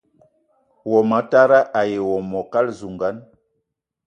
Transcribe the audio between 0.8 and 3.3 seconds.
Wo motara ayi wo mokal zugan